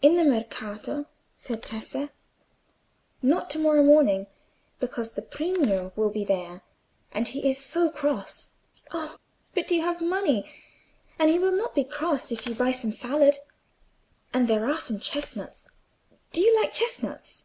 "In 0.00 0.14
the 0.14 0.24
Mercato?" 0.24 1.04
said 1.36 1.62
Tessa. 1.62 2.08
"Not 3.20 3.50
to 3.50 3.58
morrow 3.58 3.82
morning, 3.84 4.26
because 4.80 5.12
the 5.12 5.20
patrigno 5.20 5.92
will 5.94 6.08
be 6.08 6.24
there, 6.24 6.62
and 7.12 7.28
he 7.28 7.46
is 7.46 7.62
so 7.62 7.90
cross. 7.90 8.52
Oh! 8.92 9.18
but 9.52 9.70
you 9.70 9.82
have 9.82 10.00
money, 10.00 10.50
and 11.18 11.28
he 11.30 11.38
will 11.38 11.52
not 11.52 11.74
be 11.74 11.84
cross 11.84 12.32
if 12.32 12.46
you 12.46 12.54
buy 12.54 12.72
some 12.72 12.92
salad. 12.92 13.40
And 14.32 14.48
there 14.48 14.66
are 14.66 14.78
some 14.78 15.00
chestnuts. 15.00 15.68
Do 16.32 16.40
you 16.40 16.58
like 16.58 16.72
chestnuts?" 16.72 17.44